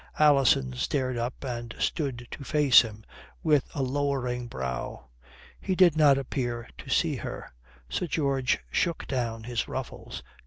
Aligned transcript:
Alison 0.17 0.73
started 0.73 1.19
up 1.19 1.43
and 1.43 1.75
stood 1.77 2.25
to 2.31 2.43
face 2.43 2.81
him 2.81 3.03
with 3.43 3.69
a 3.75 3.83
lowering 3.83 4.47
brow. 4.47 5.05
He 5.59 5.75
did 5.75 5.95
not 5.95 6.17
appear 6.17 6.67
to 6.79 6.89
see 6.89 7.17
her. 7.17 7.53
Sir 7.87 8.07
George 8.07 8.57
shook 8.71 9.05
down 9.05 9.43
his 9.43 9.67
ruffles. 9.67 10.23